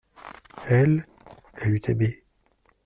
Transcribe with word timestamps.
Elle, 0.67 1.05
elle 1.53 1.75
eut 1.75 1.81
aimé. 1.87 2.23